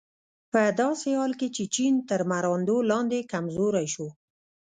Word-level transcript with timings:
په 0.51 0.61
داسې 0.81 1.09
حال 1.19 1.33
کې 1.39 1.47
چې 1.55 1.63
چین 1.75 1.93
تر 2.09 2.19
مراندو 2.31 2.77
لاندې 2.91 3.27
کمزوری 3.31 3.87
شو. 3.93 4.07